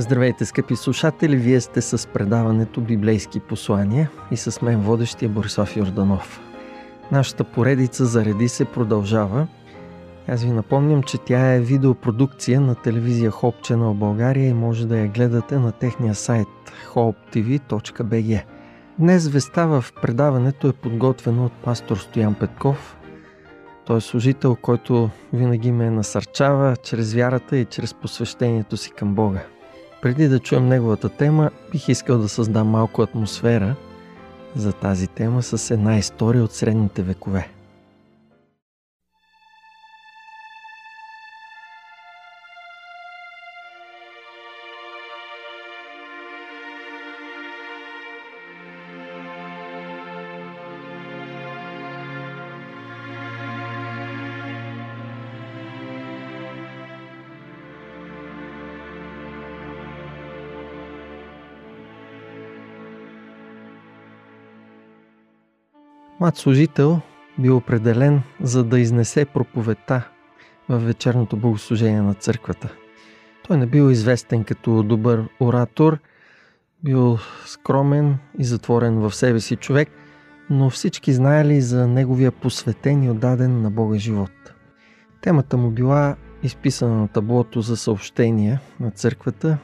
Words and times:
Здравейте, 0.00 0.44
скъпи 0.44 0.76
слушатели! 0.76 1.36
Вие 1.36 1.60
сте 1.60 1.80
с 1.80 2.08
предаването 2.08 2.80
Библейски 2.80 3.40
послания 3.40 4.10
и 4.30 4.36
с 4.36 4.62
мен 4.62 4.80
водещия 4.80 5.28
Борислав 5.28 5.76
Йорданов. 5.76 6.40
Нашата 7.12 7.44
поредица 7.44 8.06
Зареди 8.06 8.48
се 8.48 8.64
продължава. 8.64 9.46
Аз 10.28 10.44
ви 10.44 10.50
напомням, 10.50 11.02
че 11.02 11.18
тя 11.18 11.54
е 11.54 11.60
видеопродукция 11.60 12.60
на 12.60 12.74
телевизия 12.74 13.30
Hope 13.30 13.60
Channel 13.60 13.94
България 13.94 14.48
и 14.48 14.54
може 14.54 14.86
да 14.86 14.98
я 14.98 15.08
гледате 15.08 15.58
на 15.58 15.72
техния 15.72 16.14
сайт 16.14 16.48
hopetv.bg. 16.94 18.42
Днес 18.98 19.28
веста 19.28 19.66
в 19.66 19.84
предаването 20.02 20.68
е 20.68 20.72
подготвено 20.72 21.44
от 21.44 21.52
пастор 21.52 21.96
Стоян 21.96 22.34
Петков. 22.34 22.96
Той 23.86 23.96
е 23.96 24.00
служител, 24.00 24.56
който 24.62 25.10
винаги 25.32 25.72
ме 25.72 25.90
насърчава 25.90 26.76
чрез 26.76 27.14
вярата 27.14 27.56
и 27.56 27.64
чрез 27.64 27.94
посвещението 27.94 28.76
си 28.76 28.90
към 28.90 29.14
Бога. 29.14 29.40
Преди 30.02 30.28
да 30.28 30.38
чуем 30.38 30.68
неговата 30.68 31.08
тема, 31.08 31.50
бих 31.72 31.88
искал 31.88 32.18
да 32.18 32.28
създам 32.28 32.68
малко 32.68 33.02
атмосфера 33.02 33.74
за 34.56 34.72
тази 34.72 35.06
тема 35.06 35.42
с 35.42 35.70
една 35.70 35.98
история 35.98 36.44
от 36.44 36.52
средните 36.52 37.02
векове. 37.02 37.48
Млад 66.28 66.36
служител 66.36 67.00
бил 67.38 67.56
определен 67.56 68.22
за 68.40 68.64
да 68.64 68.80
изнесе 68.80 69.24
проповедта 69.24 70.08
в 70.68 70.78
вечерното 70.78 71.36
богослужение 71.36 72.02
на 72.02 72.14
църквата. 72.14 72.68
Той 73.46 73.56
не 73.56 73.66
бил 73.66 73.90
известен 73.90 74.44
като 74.44 74.82
добър 74.82 75.28
оратор, 75.40 75.98
бил 76.84 77.18
скромен 77.46 78.18
и 78.38 78.44
затворен 78.44 78.98
в 79.00 79.14
себе 79.14 79.40
си 79.40 79.56
човек, 79.56 79.88
но 80.50 80.70
всички 80.70 81.12
знаели 81.12 81.60
за 81.60 81.86
неговия 81.86 82.32
посветен 82.32 83.02
и 83.02 83.10
отдаден 83.10 83.62
на 83.62 83.70
Бога 83.70 83.98
живот. 83.98 84.52
Темата 85.20 85.56
му 85.56 85.70
била 85.70 86.16
изписана 86.42 86.94
на 86.94 87.08
таблото 87.08 87.60
за 87.60 87.76
съобщения 87.76 88.60
на 88.80 88.90
църквата 88.90 89.58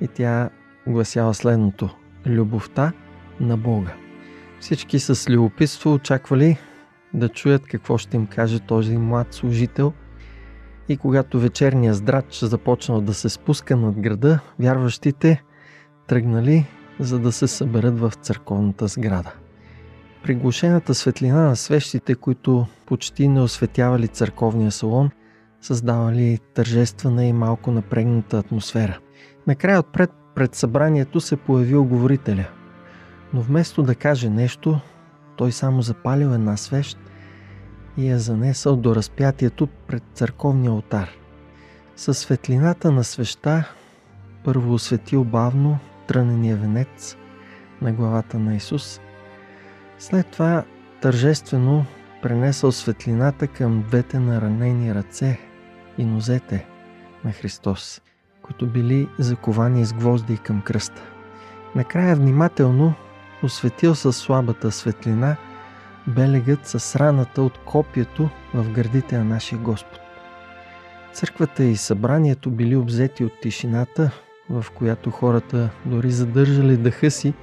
и 0.00 0.08
тя 0.08 0.50
гласява 0.86 1.34
следното– 1.34 1.96
Любовта 2.26 2.92
на 3.40 3.56
Бога. 3.56 4.03
Всички 4.64 4.98
с 4.98 5.30
любопитство 5.30 5.94
очаквали 5.94 6.58
да 7.14 7.28
чуят 7.28 7.66
какво 7.66 7.98
ще 7.98 8.16
им 8.16 8.26
каже 8.26 8.60
този 8.60 8.96
млад 8.96 9.34
служител. 9.34 9.92
И 10.88 10.96
когато 10.96 11.40
вечерния 11.40 11.94
здрач 11.94 12.44
започнал 12.44 13.00
да 13.00 13.14
се 13.14 13.28
спуска 13.28 13.76
над 13.76 14.00
града, 14.00 14.40
вярващите 14.58 15.42
тръгнали, 16.06 16.66
за 17.00 17.18
да 17.18 17.32
се 17.32 17.46
съберат 17.46 17.98
в 17.98 18.12
църковната 18.22 18.86
сграда. 18.86 19.32
Приглушената 20.22 20.94
светлина 20.94 21.42
на 21.42 21.56
свещите, 21.56 22.14
които 22.14 22.66
почти 22.86 23.28
не 23.28 23.40
осветявали 23.40 24.08
църковния 24.08 24.70
салон, 24.70 25.10
създавали 25.60 26.38
тържествена 26.54 27.24
и 27.24 27.32
малко 27.32 27.70
напрегната 27.70 28.38
атмосфера. 28.38 28.98
Накрая 29.46 29.80
отпред 29.80 30.10
пред 30.34 30.54
събранието 30.54 31.20
се 31.20 31.36
появил 31.36 31.84
говорителя– 31.84 32.48
но 33.34 33.40
вместо 33.40 33.82
да 33.82 33.94
каже 33.94 34.30
нещо, 34.30 34.80
той 35.36 35.52
само 35.52 35.82
запалил 35.82 36.28
една 36.28 36.56
свещ 36.56 36.98
и 37.96 38.08
я 38.08 38.18
занесъл 38.18 38.76
до 38.76 38.96
разпятието 38.96 39.66
пред 39.66 40.02
църковния 40.14 40.70
алтар. 40.70 41.10
Със 41.96 42.18
светлината 42.18 42.92
на 42.92 43.04
свеща 43.04 43.68
първо 44.44 44.74
осветил 44.74 45.24
бавно 45.24 45.78
трънения 46.06 46.56
венец 46.56 47.16
на 47.82 47.92
главата 47.92 48.38
на 48.38 48.54
Исус. 48.54 49.00
След 49.98 50.26
това 50.26 50.64
тържествено 51.00 51.86
пренесъл 52.22 52.72
светлината 52.72 53.46
към 53.46 53.82
двете 53.82 54.18
наранени 54.18 54.94
ръце 54.94 55.38
и 55.98 56.04
нозете 56.04 56.66
на 57.24 57.32
Христос, 57.32 58.02
които 58.42 58.66
били 58.66 59.08
заковани 59.18 59.84
с 59.84 59.92
гвозди 59.92 60.38
към 60.38 60.62
кръста. 60.62 61.02
Накрая 61.74 62.16
внимателно 62.16 62.94
осветил 63.44 63.94
със 63.94 64.16
слабата 64.16 64.72
светлина 64.72 65.36
белегът 66.06 66.66
с 66.66 66.96
раната 66.96 67.42
от 67.42 67.58
копието 67.58 68.30
в 68.54 68.70
гърдите 68.70 69.18
на 69.18 69.24
нашия 69.24 69.58
Господ. 69.58 70.00
Църквата 71.12 71.64
и 71.64 71.76
събранието 71.76 72.50
били 72.50 72.76
обзети 72.76 73.24
от 73.24 73.40
тишината, 73.42 74.10
в 74.50 74.66
която 74.74 75.10
хората 75.10 75.70
дори 75.84 76.10
задържали 76.10 76.76
дъха 76.76 77.10
си 77.10 77.34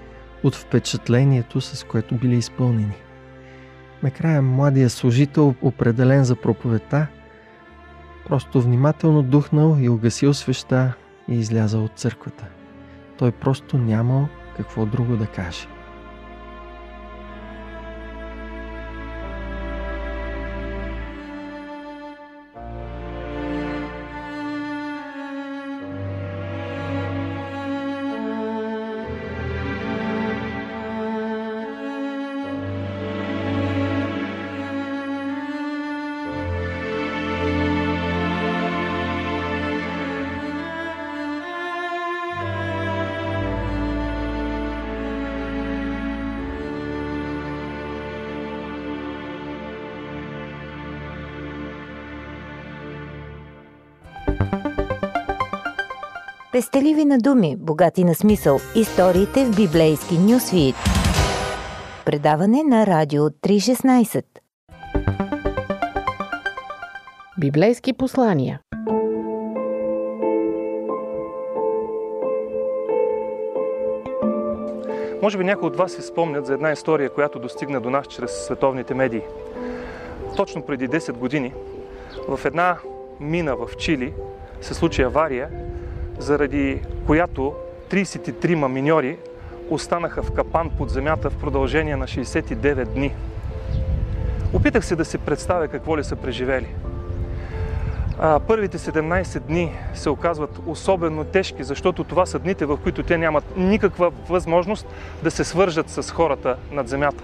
от 0.44 0.56
впечатлението, 0.56 1.62
с 1.62 1.84
което 1.84 2.16
били 2.16 2.36
изпълнени. 2.36 2.96
Накрая 4.04 4.42
младия 4.42 4.90
служител, 4.90 5.56
определен 5.62 6.24
за 6.24 6.36
проповета, 6.36 7.08
просто 8.28 8.62
внимателно 8.62 9.24
духнал 9.24 9.78
и 9.80 9.90
угасил 9.90 10.34
свеща 10.34 10.94
и 11.30 11.36
излязал 11.36 11.84
от 11.84 11.92
църквата. 11.96 12.46
Той 13.18 13.32
просто 13.32 13.78
нямал 13.78 14.28
какво 14.58 14.86
друго 14.86 15.18
да 15.18 15.26
каже. 15.26 15.68
Пестеливи 56.52 57.06
на 57.06 57.18
думи, 57.18 57.56
богати 57.60 58.04
на 58.04 58.16
смисъл. 58.16 58.60
Историите 58.76 59.46
в 59.46 59.56
библейски 59.56 60.18
нюсвит. 60.18 60.76
Предаване 62.06 62.64
на 62.64 62.86
Радио 62.86 63.30
316. 63.30 64.24
Библейски 67.40 67.94
послания 67.94 68.62
Може 75.22 75.38
би 75.38 75.44
някои 75.44 75.68
от 75.68 75.76
вас 75.76 75.92
си 75.92 76.02
спомнят 76.02 76.46
за 76.46 76.54
една 76.54 76.72
история, 76.72 77.10
която 77.10 77.40
достигна 77.40 77.82
до 77.82 77.90
нас 77.90 78.08
чрез 78.08 78.32
световните 78.32 78.94
медии. 78.94 79.22
Точно 80.36 80.62
преди 80.62 80.90
10 80.90 81.12
години 81.12 81.54
в 82.28 82.46
една 82.46 82.78
мина 83.20 83.56
в 83.56 83.78
Чили 83.78 84.14
се 84.62 84.74
случи 84.74 85.02
авария, 85.02 85.50
заради 86.22 86.82
която 87.06 87.54
33 87.90 88.68
миньори 88.68 89.18
останаха 89.70 90.24
в 90.24 90.32
капан 90.32 90.70
под 90.78 90.90
земята 90.90 91.30
в 91.30 91.36
продължение 91.36 91.96
на 91.96 92.08
69 92.08 92.86
дни. 92.86 93.14
Опитах 94.54 94.86
се 94.86 94.96
да 94.96 95.06
си 95.06 95.18
представя 95.18 95.68
какво 95.68 95.98
ли 95.98 96.04
са 96.04 96.16
преживели. 96.16 96.68
Първите 98.48 98.78
17 98.78 99.40
дни 99.40 99.72
се 99.94 100.10
оказват 100.10 100.60
особено 100.66 101.24
тежки, 101.24 101.64
защото 101.64 102.04
това 102.04 102.26
са 102.26 102.40
дните, 102.40 102.66
в 102.66 102.78
които 102.78 103.04
те 103.04 103.18
нямат 103.18 103.58
никаква 103.58 104.12
възможност 104.30 104.88
да 105.24 105.32
се 105.32 105.44
свържат 105.44 105.90
с 105.90 106.12
хората 106.12 106.58
над 106.72 106.88
земята. 106.88 107.24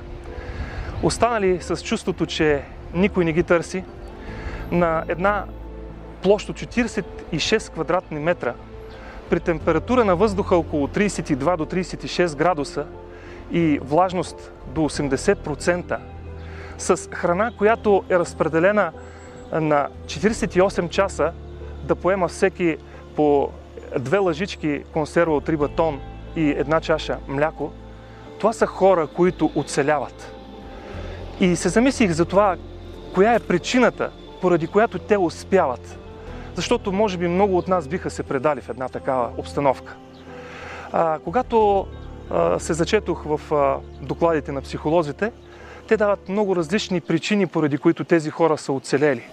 останали 1.03 1.61
с 1.61 1.83
чувството, 1.83 2.25
че 2.25 2.63
никой 2.94 3.25
не 3.25 3.33
ги 3.33 3.44
търси, 3.44 3.83
на 4.71 5.03
една 5.07 5.45
площ 6.21 6.49
от 6.49 6.55
46 6.55 7.71
квадратни 7.71 8.19
метра, 8.19 8.53
при 9.29 9.39
температура 9.39 10.06
на 10.06 10.15
въздуха 10.15 10.56
около 10.56 10.88
32 10.88 11.57
до 11.57 11.65
36 11.65 12.35
градуса 12.35 12.85
и 13.51 13.79
влажност 13.83 14.51
до 14.68 14.81
80%, 14.81 15.97
с 16.77 17.09
храна, 17.12 17.51
която 17.57 18.03
е 18.09 18.19
разпределена 18.19 18.91
на 19.51 19.88
48 20.06 20.89
часа 20.89 21.31
да 21.83 21.95
поема 21.95 22.27
всеки 22.27 22.77
по 23.15 23.50
две 24.00 24.18
лъжички 24.18 24.83
консерва 24.94 25.35
от 25.35 25.50
риба 25.50 25.68
тон 25.68 26.00
и 26.35 26.50
една 26.50 26.81
чаша 26.81 27.18
мляко, 27.27 27.71
това 28.39 28.53
са 28.53 28.65
хора, 28.65 29.07
които 29.07 29.51
оцеляват. 29.56 30.33
И 31.39 31.56
се 31.56 31.69
замислих 31.69 32.12
за 32.12 32.25
това, 32.25 32.56
коя 33.13 33.33
е 33.33 33.39
причината, 33.39 34.12
поради 34.41 34.68
която 34.68 35.00
те 35.00 35.18
успяват. 35.18 36.00
Защото 36.57 36.92
може 36.92 37.18
би 37.18 37.27
много 37.27 37.57
от 37.57 37.68
нас 37.68 37.88
биха 37.88 38.09
се 38.09 38.24
предали 38.24 38.62
в 38.62 38.69
една 38.69 38.89
такава 38.89 39.30
обстановка. 39.38 39.95
А, 40.92 41.19
когато 41.19 41.88
а, 42.31 42.59
се 42.59 42.74
зачетох 42.74 43.24
в 43.25 43.54
а, 43.54 43.77
докладите 44.01 44.51
на 44.51 44.62
психолозите, 44.62 45.31
те 45.88 45.98
дават 45.98 46.30
много 46.30 46.56
различни 46.56 47.01
причини, 47.01 47.48
поради 47.48 47.77
които 47.77 48.04
тези 48.04 48.30
хора 48.30 48.57
са 48.57 48.74
оцелели. 48.74 49.24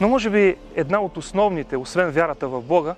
Но 0.00 0.08
може 0.08 0.30
би 0.30 0.56
една 0.74 1.00
от 1.00 1.16
основните, 1.16 1.76
освен 1.76 2.10
вярата 2.10 2.48
в 2.48 2.62
Бога, 2.62 2.94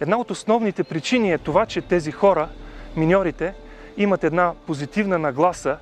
една 0.00 0.16
от 0.16 0.30
основните 0.30 0.84
причини 0.84 1.32
е 1.32 1.38
това, 1.38 1.66
че 1.66 1.82
тези 1.82 2.12
хора, 2.12 2.48
миньорите, 2.96 3.54
имат 3.96 4.24
една 4.24 4.52
позитивна 4.66 5.18
нагласа 5.18 5.76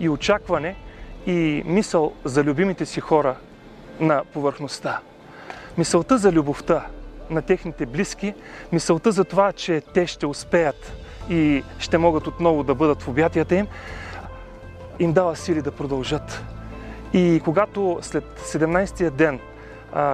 и 0.00 0.08
очакване 0.08 0.76
и 1.26 1.62
мисъл 1.66 2.12
за 2.24 2.44
любимите 2.44 2.86
си 2.86 3.00
хора 3.00 3.36
на 4.00 4.22
повърхността. 4.32 5.00
Мисълта 5.78 6.18
за 6.18 6.32
любовта 6.32 6.86
на 7.30 7.42
техните 7.42 7.86
близки, 7.86 8.34
мисълта 8.72 9.12
за 9.12 9.24
това, 9.24 9.52
че 9.52 9.82
те 9.94 10.06
ще 10.06 10.26
успеят 10.26 10.92
и 11.30 11.62
ще 11.78 11.98
могат 11.98 12.26
отново 12.26 12.62
да 12.62 12.74
бъдат 12.74 13.02
в 13.02 13.08
обятията 13.08 13.54
им, 13.54 13.66
им 14.98 15.12
дава 15.12 15.36
сили 15.36 15.62
да 15.62 15.72
продължат. 15.72 16.44
И 17.12 17.40
когато 17.44 17.98
след 18.02 18.24
17-я 18.40 19.10
ден 19.10 19.40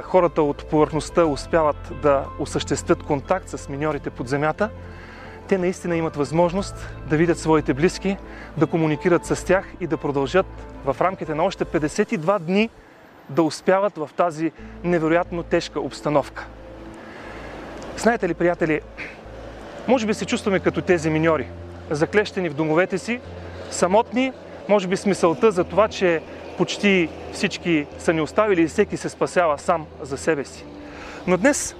хората 0.02 0.42
от 0.42 0.64
повърхността 0.64 1.24
успяват 1.24 1.92
да 2.02 2.24
осъществят 2.38 3.02
контакт 3.02 3.48
с 3.48 3.68
миньорите 3.68 4.10
под 4.10 4.28
земята, 4.28 4.70
те 5.48 5.58
наистина 5.58 5.96
имат 5.96 6.16
възможност 6.16 6.88
да 7.08 7.16
видят 7.16 7.38
своите 7.38 7.74
близки, 7.74 8.16
да 8.56 8.66
комуникират 8.66 9.26
с 9.26 9.44
тях 9.46 9.74
и 9.80 9.86
да 9.86 9.96
продължат 9.96 10.46
в 10.84 10.96
рамките 11.00 11.34
на 11.34 11.42
още 11.42 11.64
52 11.64 12.38
дни 12.38 12.70
да 13.30 13.42
успяват 13.42 13.98
в 13.98 14.10
тази 14.16 14.52
невероятно 14.84 15.42
тежка 15.42 15.80
обстановка. 15.80 16.46
Знаете 17.96 18.28
ли, 18.28 18.34
приятели, 18.34 18.80
може 19.88 20.06
би 20.06 20.14
се 20.14 20.24
чувстваме 20.24 20.60
като 20.60 20.82
тези 20.82 21.10
миньори, 21.10 21.48
заклещени 21.90 22.48
в 22.48 22.54
домовете 22.54 22.98
си, 22.98 23.20
самотни, 23.70 24.32
може 24.68 24.88
би 24.88 24.96
смисълта 24.96 25.52
за 25.52 25.64
това, 25.64 25.88
че 25.88 26.22
почти 26.58 27.08
всички 27.32 27.86
са 27.98 28.12
ни 28.12 28.20
оставили 28.20 28.62
и 28.62 28.68
всеки 28.68 28.96
се 28.96 29.08
спасява 29.08 29.58
сам 29.58 29.86
за 30.02 30.18
себе 30.18 30.44
си. 30.44 30.64
Но 31.26 31.36
днес 31.36 31.76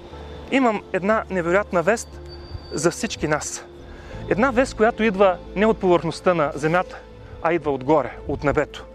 имам 0.51 0.81
една 0.93 1.23
невероятна 1.29 1.83
вест 1.83 2.19
за 2.71 2.91
всички 2.91 3.27
нас. 3.27 3.65
Една 4.29 4.51
вест, 4.51 4.73
която 4.73 5.03
идва 5.03 5.37
не 5.55 5.65
от 5.65 5.77
повърхността 5.77 6.33
на 6.33 6.51
земята, 6.55 6.99
а 7.41 7.53
идва 7.53 7.71
отгоре, 7.71 8.17
от 8.27 8.43
небето. 8.43 8.85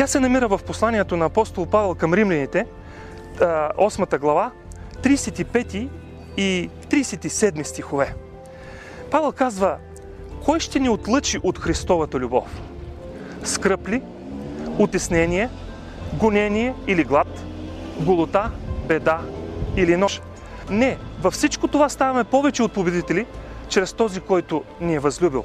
Тя 0.00 0.06
се 0.06 0.20
намира 0.20 0.48
в 0.48 0.60
посланието 0.66 1.16
на 1.16 1.24
апостол 1.24 1.66
Павел 1.66 1.94
към 1.94 2.14
римляните, 2.14 2.66
8 3.38 4.18
глава, 4.18 4.50
35 5.02 5.88
и 6.36 6.70
37 6.88 7.62
стихове. 7.62 8.14
Павел 9.10 9.32
казва, 9.32 9.76
кой 10.44 10.60
ще 10.60 10.80
ни 10.80 10.88
отлъчи 10.88 11.40
от 11.42 11.58
Христовата 11.58 12.18
любов? 12.18 12.60
Скръп 13.44 13.88
ли, 13.88 14.02
утеснение, 14.78 15.50
гонение 16.14 16.74
или 16.86 17.04
глад, 17.04 17.44
голота, 18.00 18.50
беда 18.88 19.20
или 19.76 19.96
нож? 19.96 20.20
Не, 20.70 20.98
във 21.22 21.34
всичко 21.34 21.68
това 21.68 21.88
ставаме 21.88 22.24
повече 22.24 22.62
от 22.62 22.72
победители, 22.72 23.26
чрез 23.68 23.92
този, 23.92 24.20
който 24.20 24.64
ни 24.80 24.94
е 24.94 25.00
възлюбил. 25.00 25.44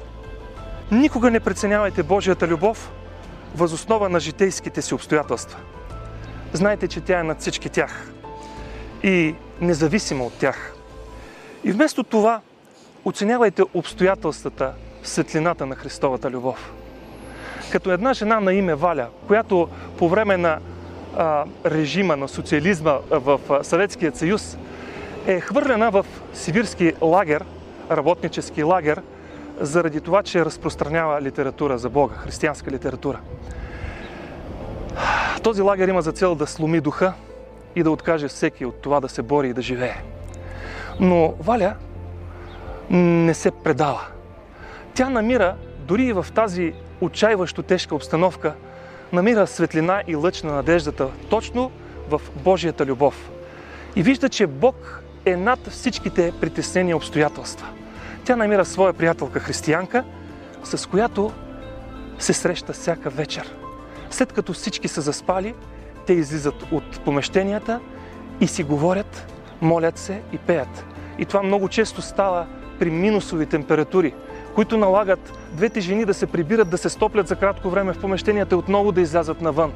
Никога 0.92 1.30
не 1.30 1.40
преценявайте 1.40 2.02
Божията 2.02 2.46
любов 2.46 2.92
възоснова 3.56 4.08
на 4.08 4.20
житейските 4.20 4.82
си 4.82 4.94
обстоятелства. 4.94 5.58
Знайте, 6.52 6.88
че 6.88 7.00
тя 7.00 7.20
е 7.20 7.22
над 7.22 7.40
всички 7.40 7.68
тях 7.68 8.12
и 9.02 9.34
независима 9.60 10.24
от 10.24 10.32
тях. 10.32 10.74
И 11.64 11.72
вместо 11.72 12.04
това, 12.04 12.40
оценявайте 13.04 13.62
обстоятелствата 13.74 14.72
в 15.02 15.08
светлината 15.08 15.66
на 15.66 15.76
Христовата 15.76 16.30
любов. 16.30 16.72
Като 17.72 17.90
една 17.90 18.12
жена 18.12 18.40
на 18.40 18.52
име 18.54 18.74
Валя, 18.74 19.08
която 19.26 19.68
по 19.98 20.08
време 20.08 20.36
на 20.36 20.58
а, 21.16 21.44
режима 21.66 22.16
на 22.16 22.28
социализма 22.28 22.98
в 23.10 23.40
Съветския 23.62 24.12
съюз 24.14 24.56
е 25.26 25.40
хвърлена 25.40 25.90
в 25.90 26.06
сибирски 26.34 26.92
лагер, 27.02 27.44
работнически 27.90 28.62
лагер, 28.62 29.02
заради 29.60 30.00
това, 30.00 30.22
че 30.22 30.44
разпространява 30.44 31.22
литература 31.22 31.78
за 31.78 31.90
Бога, 31.90 32.14
християнска 32.14 32.70
литература. 32.70 33.20
Този 35.42 35.62
лагер 35.62 35.88
има 35.88 36.02
за 36.02 36.12
цел 36.12 36.34
да 36.34 36.46
сломи 36.46 36.80
духа 36.80 37.12
и 37.76 37.82
да 37.82 37.90
откаже 37.90 38.28
всеки 38.28 38.64
от 38.64 38.82
това 38.82 39.00
да 39.00 39.08
се 39.08 39.22
бори 39.22 39.48
и 39.48 39.52
да 39.52 39.62
живее. 39.62 39.96
Но 41.00 41.34
Валя 41.40 41.74
не 42.90 43.34
се 43.34 43.50
предава. 43.50 44.06
Тя 44.94 45.10
намира, 45.10 45.56
дори 45.78 46.04
и 46.04 46.12
в 46.12 46.26
тази 46.34 46.72
отчаиващо 47.00 47.62
тежка 47.62 47.94
обстановка, 47.94 48.54
намира 49.12 49.46
светлина 49.46 50.02
и 50.06 50.16
лъч 50.16 50.42
на 50.42 50.52
надеждата 50.54 51.08
точно 51.30 51.70
в 52.08 52.20
Божията 52.36 52.86
любов. 52.86 53.30
И 53.96 54.02
вижда, 54.02 54.28
че 54.28 54.46
Бог 54.46 55.02
е 55.24 55.36
над 55.36 55.68
всичките 55.70 56.32
притеснени 56.40 56.94
обстоятелства. 56.94 57.66
Тя 58.26 58.36
намира 58.36 58.64
своя 58.64 58.92
приятелка 58.92 59.40
християнка, 59.40 60.04
с 60.64 60.88
която 60.88 61.32
се 62.18 62.32
среща 62.32 62.72
всяка 62.72 63.10
вечер. 63.10 63.54
След 64.10 64.32
като 64.32 64.52
всички 64.52 64.88
са 64.88 65.00
заспали, 65.00 65.54
те 66.06 66.12
излизат 66.12 66.54
от 66.72 67.00
помещенията 67.00 67.80
и 68.40 68.46
си 68.46 68.62
говорят, 68.62 69.32
молят 69.60 69.98
се 69.98 70.22
и 70.32 70.38
пеят. 70.38 70.84
И 71.18 71.24
това 71.24 71.42
много 71.42 71.68
често 71.68 72.02
става 72.02 72.46
при 72.78 72.90
минусови 72.90 73.46
температури, 73.46 74.14
които 74.54 74.76
налагат 74.76 75.38
двете 75.52 75.80
жени 75.80 76.04
да 76.04 76.14
се 76.14 76.26
прибират, 76.26 76.70
да 76.70 76.78
се 76.78 76.88
стоплят 76.88 77.28
за 77.28 77.36
кратко 77.36 77.70
време 77.70 77.92
в 77.92 78.00
помещенията 78.00 78.54
и 78.54 78.58
отново 78.58 78.92
да 78.92 79.00
излязат 79.00 79.40
навън. 79.40 79.72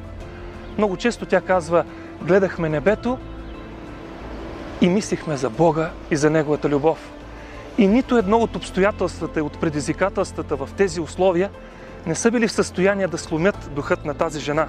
Много 0.77 0.97
често 0.97 1.25
тя 1.25 1.41
казва, 1.41 1.85
гледахме 2.21 2.69
небето 2.69 3.17
и 4.81 4.89
мислихме 4.89 5.37
за 5.37 5.49
Бога 5.49 5.89
и 6.11 6.15
за 6.15 6.29
Неговата 6.29 6.69
любов. 6.69 7.11
И 7.77 7.87
нито 7.87 8.17
едно 8.17 8.37
от 8.37 8.55
обстоятелствата 8.55 9.39
и 9.39 9.43
от 9.43 9.59
предизвикателствата 9.59 10.55
в 10.55 10.69
тези 10.77 11.01
условия 11.01 11.49
не 12.05 12.15
са 12.15 12.31
били 12.31 12.47
в 12.47 12.51
състояние 12.51 13.07
да 13.07 13.17
сломят 13.17 13.69
духът 13.75 14.05
на 14.05 14.13
тази 14.13 14.39
жена. 14.39 14.67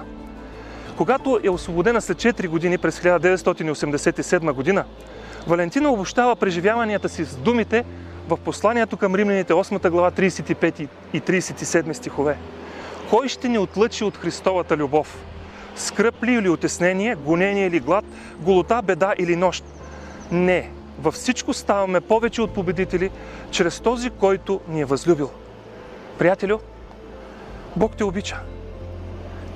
Когато 0.97 1.39
е 1.43 1.49
освободена 1.49 2.01
след 2.01 2.17
4 2.17 2.47
години 2.47 2.77
през 2.77 2.99
1987 2.99 4.51
година, 4.51 4.85
Валентина 5.47 5.91
обощава 5.91 6.35
преживяванията 6.35 7.09
си 7.09 7.25
с 7.25 7.35
думите 7.35 7.83
в 8.27 8.37
посланието 8.37 8.97
към 8.97 9.15
римляните 9.15 9.53
8 9.53 9.89
глава 9.89 10.11
35 10.11 10.87
и 11.13 11.21
37 11.21 11.93
стихове. 11.93 12.37
Кой 13.09 13.27
ще 13.27 13.49
ни 13.49 13.57
отлъчи 13.57 14.03
от 14.03 14.17
Христовата 14.17 14.77
любов? 14.77 15.17
Скръп 15.75 16.23
ли 16.23 16.33
или 16.33 16.49
отеснение, 16.49 17.15
гонение 17.15 17.67
или 17.67 17.79
глад, 17.79 18.05
голота, 18.39 18.81
беда 18.81 19.13
или 19.19 19.35
нощ? 19.35 19.63
Не, 20.31 20.69
във 20.99 21.13
всичко 21.13 21.53
ставаме 21.53 22.01
повече 22.01 22.41
от 22.41 22.53
победители, 22.53 23.11
чрез 23.51 23.79
този, 23.79 24.09
който 24.09 24.61
ни 24.67 24.81
е 24.81 24.85
възлюбил. 24.85 25.29
Приятелю, 26.17 26.59
Бог 27.75 27.95
те 27.97 28.03
обича. 28.03 28.39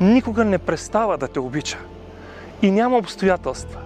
Никога 0.01 0.45
не 0.45 0.57
престава 0.57 1.17
да 1.17 1.27
те 1.27 1.39
обича. 1.39 1.77
И 2.61 2.71
няма 2.71 2.97
обстоятелства, 2.97 3.79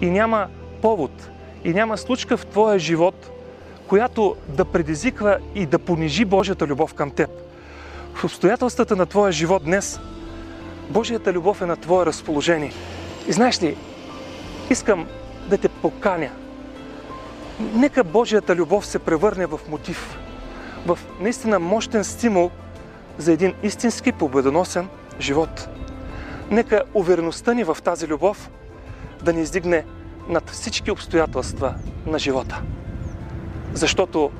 и 0.00 0.10
няма 0.10 0.48
повод, 0.82 1.30
и 1.64 1.74
няма 1.74 1.98
случка 1.98 2.36
в 2.36 2.46
твоя 2.46 2.78
живот, 2.78 3.30
която 3.86 4.36
да 4.48 4.64
предизвиква 4.64 5.38
и 5.54 5.66
да 5.66 5.78
понижи 5.78 6.24
Божията 6.24 6.66
любов 6.66 6.94
към 6.94 7.10
теб. 7.10 7.30
В 8.14 8.24
обстоятелствата 8.24 8.96
на 8.96 9.06
твоя 9.06 9.32
живот 9.32 9.64
днес, 9.64 10.00
Божията 10.90 11.32
любов 11.32 11.62
е 11.62 11.66
на 11.66 11.76
твое 11.76 12.06
разположение. 12.06 12.72
И 13.28 13.32
знаеш 13.32 13.62
ли, 13.62 13.76
искам 14.70 15.06
да 15.48 15.58
те 15.58 15.68
поканя. 15.68 16.30
Нека 17.60 18.04
Божията 18.04 18.56
любов 18.56 18.86
се 18.86 18.98
превърне 18.98 19.46
в 19.46 19.60
мотив, 19.68 20.18
в 20.86 20.98
наистина 21.20 21.58
мощен 21.58 22.04
стимул 22.04 22.50
за 23.18 23.32
един 23.32 23.54
истински 23.62 24.12
победоносен 24.12 24.88
живот. 25.20 25.68
Нека 26.50 26.82
увереността 26.94 27.54
ни 27.54 27.64
в 27.64 27.78
тази 27.84 28.06
любов 28.06 28.50
да 29.22 29.32
ни 29.32 29.40
издигне 29.40 29.84
над 30.28 30.50
всички 30.50 30.90
обстоятелства 30.90 31.74
на 32.06 32.18
живота. 32.18 32.62
Защото 33.72 34.30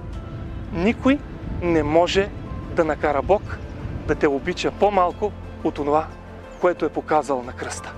никой 0.73 1.18
не 1.62 1.82
може 1.82 2.30
да 2.76 2.85
накара 2.85 3.23
Бог 3.23 3.58
да 4.06 4.14
те 4.14 4.28
обича 4.28 4.70
по-малко 4.70 5.32
от 5.64 5.75
това, 5.75 6.06
което 6.61 6.85
е 6.85 6.88
показал 6.88 7.42
на 7.42 7.52
кръста. 7.52 7.92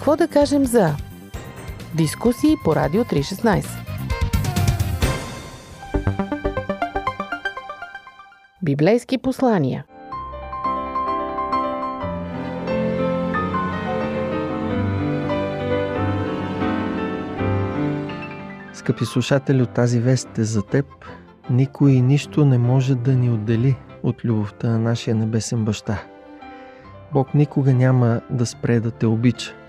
Какво 0.00 0.16
да 0.16 0.28
кажем 0.28 0.66
за 0.66 0.96
дискусии 1.94 2.56
по 2.64 2.76
Радио 2.76 3.04
316? 3.04 3.66
Библейски 8.62 9.18
послания 9.18 9.84
Скъпи 18.72 19.04
слушатели, 19.04 19.62
от 19.62 19.70
тази 19.70 20.00
вест 20.00 20.38
е 20.38 20.44
за 20.44 20.62
теб. 20.62 20.86
Никой 21.50 21.92
и 21.92 22.02
нищо 22.02 22.44
не 22.44 22.58
може 22.58 22.94
да 22.94 23.12
ни 23.12 23.30
отдели 23.30 23.76
от 24.02 24.24
любовта 24.24 24.68
на 24.68 24.78
нашия 24.78 25.14
небесен 25.14 25.64
баща. 25.64 26.02
Бог 27.12 27.34
никога 27.34 27.74
няма 27.74 28.20
да 28.30 28.46
спре 28.46 28.80
да 28.80 28.90
те 28.90 29.06
обича. 29.06 29.59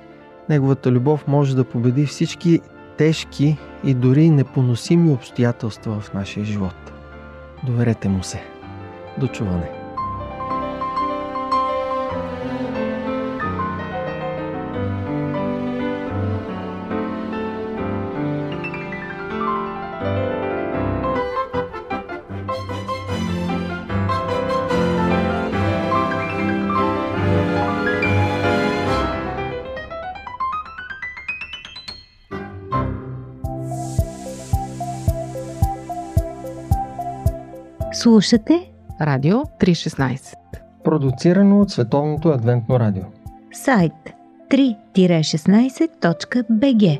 Неговата 0.51 0.91
любов 0.91 1.27
може 1.27 1.55
да 1.55 1.63
победи 1.63 2.05
всички 2.05 2.61
тежки 2.97 3.57
и 3.83 3.93
дори 3.93 4.29
непоносими 4.29 5.11
обстоятелства 5.11 5.99
в 5.99 6.13
нашия 6.13 6.45
живот. 6.45 6.75
Доверете 7.63 8.09
му 8.09 8.23
се. 8.23 8.43
До 9.19 9.27
чуване. 9.27 9.80
Слушате 38.01 38.71
Радио 39.01 39.39
316 39.39 40.35
Продуцирано 40.83 41.61
от 41.61 41.71
Световното 41.71 42.29
адвентно 42.29 42.79
радио. 42.79 43.03
сайт 43.53 43.93
3-16.bg 44.51 46.99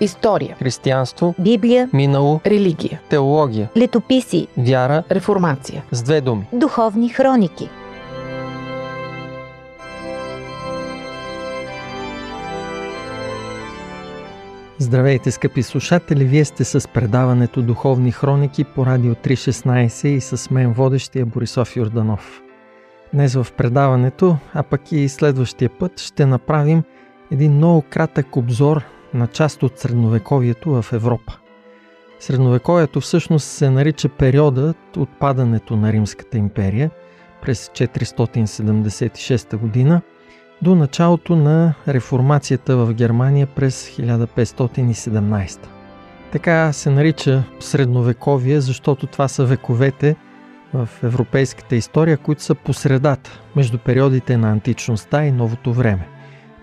История. 0.00 0.56
Християнство, 0.58 1.34
Библия, 1.38 1.90
минало, 1.92 2.40
Религия. 2.46 3.00
Теология, 3.10 3.68
летописи, 3.76 4.46
вяра. 4.56 5.02
Реформация. 5.10 5.84
С 5.90 6.02
две 6.02 6.20
думи. 6.20 6.46
духовни 6.52 7.08
хроники. 7.08 7.68
Здравейте, 14.78 15.30
скъпи 15.30 15.62
слушатели! 15.62 16.24
Вие 16.24 16.44
сте 16.44 16.64
с 16.64 16.88
предаването 16.88 17.62
Духовни 17.62 18.12
хроники 18.12 18.64
по 18.64 18.86
Радио 18.86 19.14
316 19.14 20.06
и 20.06 20.20
с 20.20 20.50
мен 20.50 20.72
водещия 20.72 21.26
Борисов 21.26 21.76
Юрданов. 21.76 22.42
Днес 23.14 23.34
в 23.34 23.46
предаването, 23.56 24.36
а 24.54 24.62
пък 24.62 24.92
и 24.92 25.08
следващия 25.08 25.70
път, 25.78 26.00
ще 26.00 26.26
направим 26.26 26.82
един 27.30 27.52
много 27.52 27.82
кратък 27.82 28.36
обзор 28.36 28.82
на 29.14 29.26
част 29.26 29.62
от 29.62 29.78
средновековието 29.78 30.82
в 30.82 30.92
Европа. 30.92 31.38
Средновековието 32.20 33.00
всъщност 33.00 33.46
се 33.46 33.70
нарича 33.70 34.08
периодът 34.08 34.96
от 34.96 35.08
падането 35.18 35.76
на 35.76 35.92
Римската 35.92 36.38
империя 36.38 36.90
през 37.42 37.68
476 37.68 39.56
година– 39.56 40.02
до 40.62 40.74
началото 40.74 41.36
на 41.36 41.74
реформацията 41.88 42.76
в 42.76 42.94
Германия 42.94 43.46
през 43.46 43.90
1517. 43.90 45.58
Така 46.32 46.72
се 46.72 46.90
нарича 46.90 47.42
средновековие, 47.60 48.60
защото 48.60 49.06
това 49.06 49.28
са 49.28 49.44
вековете 49.44 50.16
в 50.74 50.88
европейската 51.02 51.76
история, 51.76 52.16
които 52.16 52.42
са 52.42 52.54
по 52.54 52.72
средата 52.72 53.40
между 53.56 53.78
периодите 53.78 54.36
на 54.36 54.50
античността 54.50 55.24
и 55.24 55.32
новото 55.32 55.72
време. 55.72 56.08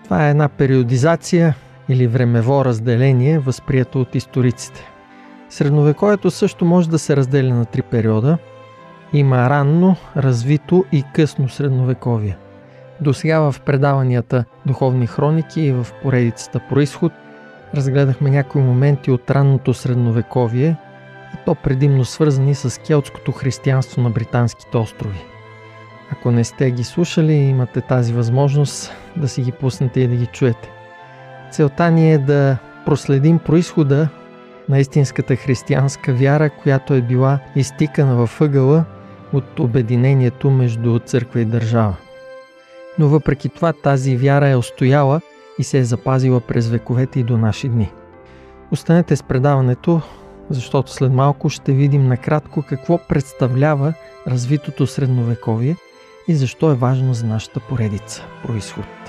Това 0.04 0.26
е 0.26 0.30
една 0.30 0.48
периодизация 0.48 1.54
или 1.88 2.06
времево 2.06 2.64
разделение, 2.64 3.38
възприето 3.38 4.00
от 4.00 4.14
историците. 4.14 4.90
Средновековието 5.48 6.30
също 6.30 6.64
може 6.64 6.90
да 6.90 6.98
се 6.98 7.16
разделя 7.16 7.54
на 7.54 7.64
три 7.64 7.82
периода. 7.82 8.38
Има 9.12 9.50
ранно, 9.50 9.96
развито 10.16 10.84
и 10.92 11.04
късно 11.14 11.48
средновековие. 11.48 12.36
До 13.00 13.14
сега 13.14 13.40
в 13.40 13.60
предаванията 13.60 14.44
Духовни 14.66 15.06
хроники 15.06 15.60
и 15.60 15.72
в 15.72 15.86
поредицата 16.02 16.60
Происход 16.68 17.12
разгледахме 17.74 18.30
някои 18.30 18.62
моменти 18.62 19.10
от 19.10 19.30
ранното 19.30 19.74
средновековие, 19.74 20.76
и 21.34 21.36
то 21.44 21.54
предимно 21.54 22.04
свързани 22.04 22.54
с 22.54 22.80
келтското 22.80 23.32
християнство 23.32 24.02
на 24.02 24.10
британските 24.10 24.76
острови. 24.76 25.24
Ако 26.12 26.30
не 26.30 26.44
сте 26.44 26.70
ги 26.70 26.84
слушали, 26.84 27.32
имате 27.32 27.80
тази 27.80 28.12
възможност 28.12 28.92
да 29.16 29.28
си 29.28 29.42
ги 29.42 29.52
пуснете 29.52 30.00
и 30.00 30.08
да 30.08 30.16
ги 30.16 30.26
чуете. 30.26 30.70
Целта 31.50 31.90
ни 31.90 32.12
е 32.12 32.18
да 32.18 32.56
проследим 32.86 33.38
происхода 33.38 34.08
на 34.68 34.78
истинската 34.78 35.36
християнска 35.36 36.14
вяра, 36.14 36.50
която 36.50 36.94
е 36.94 37.02
била 37.02 37.38
изтикана 37.56 38.16
във 38.16 38.40
ъгъла 38.40 38.84
от 39.32 39.60
обединението 39.60 40.50
между 40.50 40.98
църква 40.98 41.40
и 41.40 41.44
държава 41.44 41.96
но 42.98 43.08
въпреки 43.08 43.48
това 43.48 43.72
тази 43.72 44.16
вяра 44.16 44.48
е 44.48 44.56
устояла 44.56 45.20
и 45.58 45.64
се 45.64 45.78
е 45.78 45.84
запазила 45.84 46.40
през 46.40 46.68
вековете 46.68 47.20
и 47.20 47.24
до 47.24 47.38
наши 47.38 47.68
дни. 47.68 47.92
Останете 48.70 49.16
с 49.16 49.22
предаването, 49.22 50.00
защото 50.50 50.92
след 50.92 51.12
малко 51.12 51.48
ще 51.48 51.72
видим 51.72 52.08
накратко 52.08 52.62
какво 52.62 52.98
представлява 53.08 53.94
развитото 54.26 54.86
средновековие 54.86 55.76
и 56.28 56.34
защо 56.34 56.70
е 56.70 56.74
важно 56.74 57.14
за 57.14 57.26
нашата 57.26 57.60
поредица– 57.60 58.22
происход. 58.46 59.03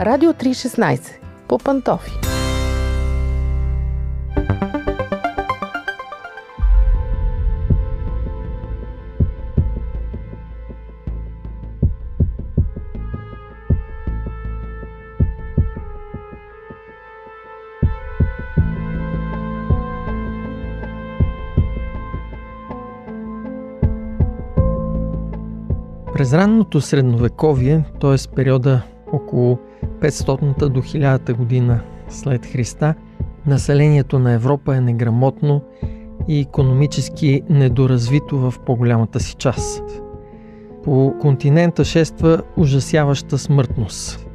Радио 0.00 0.32
316 0.32 1.00
по 1.48 1.58
пантофи. 1.58 2.12
През 26.12 26.32
ранното 26.32 26.80
средновековие, 26.80 27.84
т.е. 28.00 28.34
периода 28.34 28.82
около 29.12 29.58
500 30.00 30.68
до 30.68 30.82
1000 30.82 31.32
година 31.32 31.80
след 32.08 32.46
Христа, 32.46 32.94
населението 33.46 34.18
на 34.18 34.32
Европа 34.32 34.76
е 34.76 34.80
неграмотно 34.80 35.62
и 36.28 36.40
економически 36.40 37.42
недоразвито 37.50 38.38
в 38.38 38.54
по-голямата 38.66 39.20
си 39.20 39.34
част. 39.34 39.82
По 40.84 41.14
континента 41.20 41.84
шества 41.84 42.42
ужасяваща 42.56 43.38
смъртност. 43.38 44.26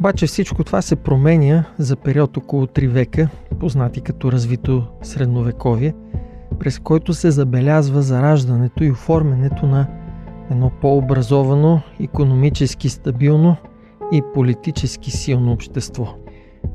Обаче 0.00 0.26
всичко 0.26 0.64
това 0.64 0.82
се 0.82 0.96
променя 0.96 1.64
за 1.78 1.96
период 1.96 2.36
около 2.36 2.66
3 2.66 2.88
века, 2.88 3.28
познати 3.60 4.00
като 4.00 4.32
развито 4.32 4.86
средновековие, 5.02 5.94
през 6.58 6.78
който 6.78 7.14
се 7.14 7.30
забелязва 7.30 8.02
зараждането 8.02 8.84
и 8.84 8.90
оформянето 8.90 9.66
на 9.66 9.86
едно 10.50 10.70
по-образовано, 10.80 11.80
економически 12.00 12.88
стабилно 12.88 13.56
и 14.12 14.22
политически 14.34 15.10
силно 15.10 15.52
общество. 15.52 16.14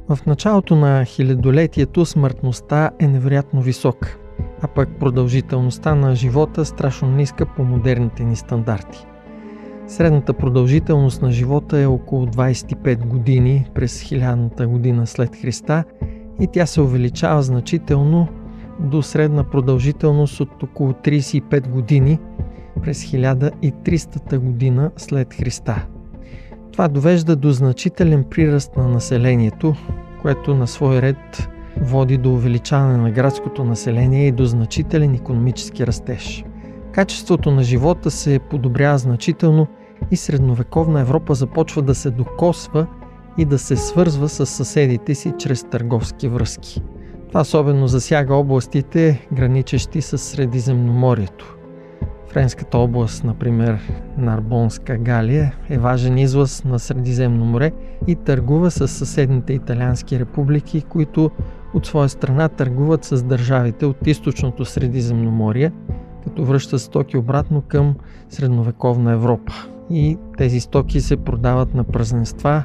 В 0.10 0.20
началото 0.26 0.76
на 0.76 1.06
хилядолетието 1.06 2.06
смъртността 2.06 2.92
е 3.00 3.08
невероятно 3.08 3.62
висока, 3.62 4.18
а 4.62 4.68
пък 4.68 4.90
продължителността 5.00 5.96
на 5.96 6.16
живота 6.16 6.66
страшно 6.66 7.10
ниска 7.10 7.46
по 7.46 7.64
модерните 7.64 8.24
ни 8.24 8.36
стандарти. 8.36 9.06
Средната 9.88 10.34
продължителност 10.34 11.22
на 11.22 11.32
живота 11.32 11.80
е 11.80 11.86
около 11.86 12.26
25 12.26 13.06
години 13.06 13.66
през 13.74 14.04
1000 14.04 14.66
година 14.66 15.08
след 15.08 15.36
Христа 15.36 15.84
и 16.40 16.48
тя 16.48 16.66
се 16.66 16.82
увеличава 16.82 17.42
значително 17.42 18.28
до 18.80 19.02
средна 19.02 19.44
продължителност 19.44 20.40
от 20.40 20.64
около 20.64 20.92
35 20.92 21.70
години 21.70 22.20
през 22.82 23.06
1300 23.06 24.38
година 24.38 24.92
след 24.98 25.34
Христа. 25.34 25.86
Това 26.78 26.88
довежда 26.88 27.36
до 27.36 27.52
значителен 27.52 28.24
приръст 28.24 28.78
на 28.78 28.88
населението, 28.88 29.76
което 30.22 30.56
на 30.56 30.68
свой 30.68 31.02
ред 31.02 31.50
води 31.82 32.18
до 32.18 32.34
увеличаване 32.34 32.98
на 32.98 33.12
градското 33.12 33.64
население 33.64 34.28
и 34.28 34.32
до 34.32 34.46
значителен 34.46 35.14
економически 35.14 35.88
растеж. 35.88 36.46
Качеството 36.92 37.52
на 37.52 37.64
живота 37.64 38.12
се 38.12 38.40
подобрява 38.40 38.98
значително 38.98 39.68
и 40.12 40.16
средновековна 40.16 41.02
Европа 41.02 41.34
започва 41.34 41.82
да 41.82 41.96
се 41.96 42.10
докосва 42.10 42.88
и 43.38 43.46
да 43.46 43.60
се 43.60 43.76
свързва 43.76 44.30
с 44.30 44.46
съседите 44.46 45.16
си 45.16 45.34
чрез 45.38 45.64
търговски 45.64 46.28
връзки. 46.28 46.82
Това 47.28 47.42
особено 47.42 47.88
засяга 47.88 48.36
областите, 48.36 49.28
граничещи 49.34 50.02
с 50.02 50.18
Средиземноморието. 50.18 51.57
Френската 52.38 52.78
област, 52.78 53.24
например 53.24 53.80
Нарбонска 54.18 54.98
Галия, 54.98 55.54
е 55.70 55.78
важен 55.78 56.18
излаз 56.18 56.64
на 56.64 56.80
Средиземно 56.80 57.46
море 57.46 57.72
и 58.08 58.16
търгува 58.16 58.72
с 58.72 58.88
съседните 58.88 59.54
италиански 59.54 60.20
републики, 60.20 60.82
които 60.82 61.32
от 61.74 61.86
своя 61.86 62.10
страна 62.10 62.50
търгуват 62.50 63.04
с 63.04 63.24
държавите 63.24 63.86
от 63.86 64.08
източното 64.08 64.66
Средиземноморие, 64.66 65.72
като 66.24 66.46
връщат 66.46 66.82
стоки 66.82 67.18
обратно 67.18 67.62
към 67.62 67.96
средновековна 68.30 69.12
Европа. 69.12 69.54
И 69.90 70.18
тези 70.38 70.60
стоки 70.60 71.02
се 71.02 71.18
продават 71.18 71.74
на 71.74 71.84
празненства, 71.84 72.64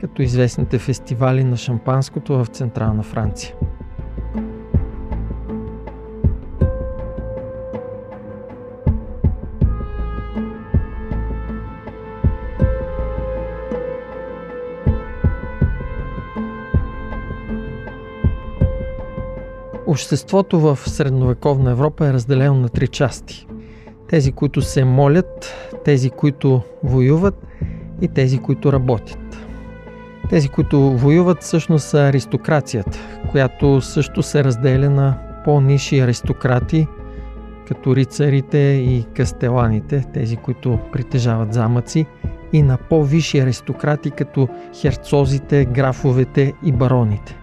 като 0.00 0.22
известните 0.22 0.78
фестивали 0.78 1.44
на 1.44 1.56
шампанското 1.56 2.44
в 2.44 2.46
Централна 2.46 3.02
Франция. 3.02 3.54
Обществото 19.92 20.60
в 20.60 20.78
средновековна 20.86 21.70
Европа 21.70 22.06
е 22.06 22.12
разделено 22.12 22.54
на 22.54 22.68
три 22.68 22.88
части. 22.88 23.46
Тези, 24.08 24.32
които 24.32 24.62
се 24.62 24.84
молят, 24.84 25.54
тези, 25.84 26.10
които 26.10 26.62
воюват 26.84 27.46
и 28.00 28.08
тези, 28.08 28.38
които 28.38 28.72
работят. 28.72 29.18
Тези, 30.30 30.48
които 30.48 30.80
воюват, 30.80 31.42
всъщност 31.42 31.88
са 31.88 31.98
аристокрацията, 31.98 32.98
която 33.30 33.80
също 33.80 34.22
се 34.22 34.44
разделя 34.44 34.90
на 34.90 35.18
по-ниши 35.44 35.98
аристократи, 35.98 36.86
като 37.68 37.96
рицарите 37.96 38.58
и 38.58 39.04
кастеланите, 39.16 40.04
тези, 40.14 40.36
които 40.36 40.78
притежават 40.92 41.52
замъци, 41.52 42.06
и 42.52 42.62
на 42.62 42.76
по-висши 42.76 43.38
аристократи, 43.38 44.10
като 44.10 44.48
херцозите, 44.80 45.64
графовете 45.64 46.52
и 46.64 46.72
бароните. 46.72 47.41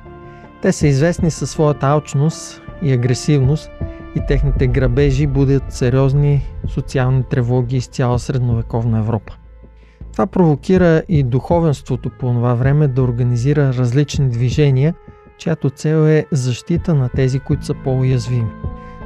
Те 0.61 0.71
са 0.71 0.87
известни 0.87 1.31
със 1.31 1.51
своята 1.51 1.87
алчност 1.87 2.61
и 2.81 2.93
агресивност 2.93 3.71
и 4.15 4.21
техните 4.27 4.67
грабежи 4.67 5.27
будят 5.27 5.63
сериозни 5.69 6.45
социални 6.67 7.23
тревоги 7.23 7.77
из 7.77 7.87
цяла 7.87 8.19
средновековна 8.19 8.99
Европа. 8.99 9.35
Това 10.11 10.27
провокира 10.27 11.03
и 11.09 11.23
духовенството 11.23 12.09
по 12.09 12.33
това 12.33 12.53
време 12.53 12.87
да 12.87 13.01
организира 13.01 13.73
различни 13.73 14.29
движения, 14.29 14.95
чиято 15.37 15.69
цел 15.69 16.07
е 16.07 16.25
защита 16.31 16.95
на 16.95 17.09
тези, 17.09 17.39
които 17.39 17.65
са 17.65 17.73
по-уязвими. 17.83 18.51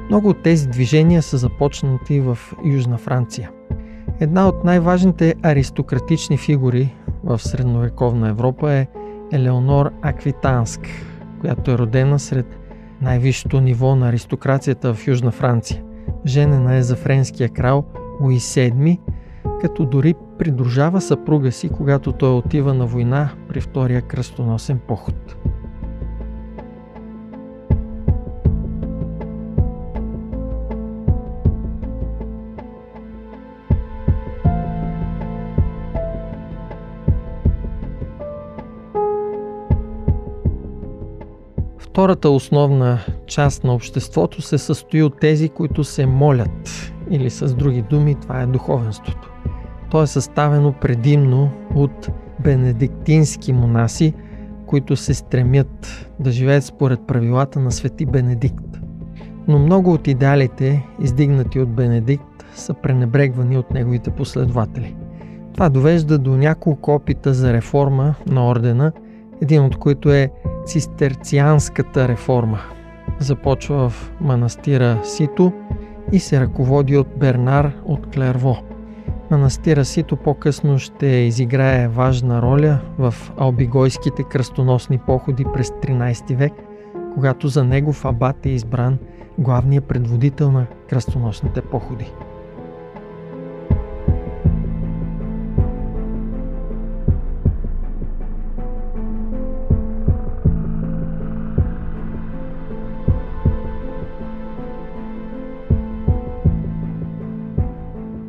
Много 0.10 0.30
от 0.30 0.44
тези 0.44 0.68
движения 0.68 1.22
са 1.22 1.38
започнати 1.38 2.20
в 2.20 2.38
Южна 2.66 2.98
Франция. 2.98 3.52
Една 4.20 4.48
от 4.48 4.64
най-важните 4.64 5.36
аристократични 5.44 6.38
фигури 6.38 6.96
в 7.24 7.40
средновековна 7.40 8.30
Европа 8.30 8.74
е 8.74 8.88
Елеонор 9.32 9.92
Аквитанск, 10.02 10.82
която 11.44 11.72
е 11.72 11.78
родена 11.78 12.20
сред 12.20 12.60
най-висшето 13.02 13.62
ниво 13.62 13.96
на 13.96 14.10
аристокрацията 14.10 14.94
в 14.94 15.08
Южна 15.08 15.32
Франция. 15.32 15.84
Женена 16.26 16.76
е 16.76 16.84
за 16.84 16.96
френския 16.96 17.50
крал 17.50 17.86
Луи 18.22 18.40
VII, 18.40 19.00
като 19.62 19.86
дори 19.86 20.14
придружава 20.40 21.02
съпруга 21.02 21.52
си, 21.52 21.70
когато 21.70 22.12
той 22.12 22.34
отива 22.34 22.74
на 22.74 22.86
война 22.86 23.30
при 23.48 23.62
втория 23.62 24.02
кръстоносен 24.02 24.80
поход. 24.88 25.36
Втората 41.94 42.30
основна 42.30 43.00
част 43.28 43.64
на 43.64 43.74
обществото 43.74 44.42
се 44.42 44.58
състои 44.58 45.04
от 45.04 45.20
тези, 45.20 45.50
които 45.50 45.84
се 45.84 46.06
молят, 46.06 46.92
или 47.10 47.30
с 47.30 47.56
други 47.56 47.82
думи, 47.82 48.16
това 48.16 48.42
е 48.42 48.46
духовенството. 48.46 49.32
То 49.92 50.04
е 50.04 50.08
съставено 50.08 50.74
предимно 50.74 51.50
от 51.76 52.10
бенедиктински 52.40 53.54
монаси, 53.54 54.14
които 54.66 54.96
се 54.96 55.14
стремят 55.14 56.08
да 56.20 56.32
живеят 56.32 56.64
според 56.64 57.08
правилата 57.08 57.60
на 57.60 57.72
свети 57.72 58.06
Бенедикт. 58.06 58.80
Но 59.48 59.60
много 59.60 59.94
от 59.94 60.08
идеалите, 60.08 60.88
издигнати 61.02 61.60
от 61.60 61.70
Бенедикт, 61.70 62.46
са 62.56 62.74
пренебрегвани 62.74 63.58
от 63.58 63.72
неговите 63.72 64.10
последователи. 64.10 64.96
Това 65.54 65.70
довежда 65.70 66.18
до 66.18 66.38
няколко 66.38 66.92
опита 66.92 67.34
за 67.34 67.54
реформа 67.54 68.16
на 68.28 68.48
ордена, 68.50 68.92
един 69.42 69.64
от 69.64 69.78
които 69.78 70.12
е 70.12 70.32
цистерцианската 70.66 72.08
реформа. 72.08 72.60
Започва 73.20 73.90
в 73.90 74.12
манастира 74.22 75.00
Сито 75.04 75.54
и 76.12 76.20
се 76.20 76.40
ръководи 76.40 76.98
от 76.98 77.08
Бернар 77.18 77.72
от 77.86 78.08
Клерво. 78.14 78.58
Манастира 79.32 79.86
Сито 79.86 80.16
по-късно 80.16 80.80
ще 80.80 81.06
изиграе 81.06 81.88
важна 81.88 82.42
роля 82.42 82.80
в 82.98 83.14
албигойските 83.38 84.24
кръстоносни 84.24 84.98
походи 84.98 85.46
през 85.54 85.70
13 85.70 86.36
век, 86.36 86.54
когато 87.14 87.48
за 87.48 87.64
негов 87.64 88.06
абат 88.06 88.46
е 88.46 88.50
избран 88.50 88.98
главният 89.38 89.86
предводител 89.86 90.52
на 90.52 90.66
кръстоносните 90.90 91.62
походи. 91.62 92.12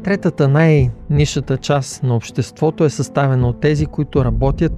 Третата 0.05 0.49
най-нишата 0.49 1.57
част 1.57 2.03
на 2.03 2.17
обществото 2.17 2.85
е 2.85 2.91
съставена 2.91 3.49
от 3.49 3.61
тези, 3.61 3.87
които 3.87 4.25
работят 4.25 4.73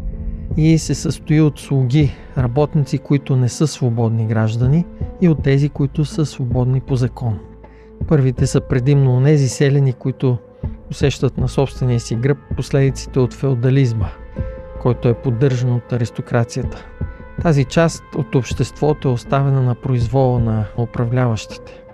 и 0.57 0.79
се 0.79 0.95
състои 0.95 1.41
от 1.41 1.61
слуги, 1.61 2.17
работници, 2.39 2.99
които 2.99 3.37
не 3.37 3.49
са 3.49 3.67
свободни 3.67 4.27
граждани 4.27 4.85
и 5.21 5.29
от 5.29 5.43
тези, 5.43 5.69
които 5.69 6.05
са 6.05 6.27
свободни 6.27 6.81
по 6.81 6.97
закон. 6.97 7.39
Първите 8.09 8.47
са 8.47 8.61
предимно 8.61 9.17
онези 9.17 9.49
селени, 9.49 9.93
които 9.93 10.39
усещат 10.91 11.39
на 11.39 11.49
собствения 11.49 12.01
си 12.01 12.15
гръб 12.15 12.39
последиците 12.57 13.19
от 13.19 13.35
феодализма, 13.35 14.09
който 14.83 15.09
е 15.09 15.15
поддържан 15.15 15.73
от 15.73 15.93
аристокрацията. 15.93 16.87
Тази 17.43 17.65
част 17.65 18.05
от 18.17 18.35
обществото 18.35 19.09
е 19.09 19.13
оставена 19.13 19.63
на 19.63 19.75
произвола 19.75 20.41
на 20.41 20.65
управляващите. 20.79 21.86